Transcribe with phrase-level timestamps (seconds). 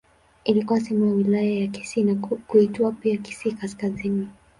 [0.45, 2.15] Ilikuwa sehemu ya Wilaya ya Kisii na
[2.47, 4.27] kuitwa pia Kisii Kaskazini.